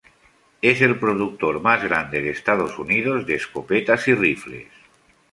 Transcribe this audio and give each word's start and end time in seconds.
Es 0.63 0.81
el 0.81 0.97
productor 0.97 1.61
más 1.61 1.83
grande 1.83 2.23
de 2.23 2.31
Estados 2.31 2.79
Unidos 2.79 3.27
de 3.27 3.35
escopetas 3.35 4.07
y 4.07 4.15
rifles. 4.15 4.71